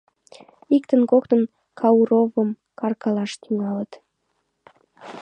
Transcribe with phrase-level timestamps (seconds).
[0.75, 1.41] Иктын-коктын
[1.79, 3.91] Кауровым кыркалаш тӱҥалыт.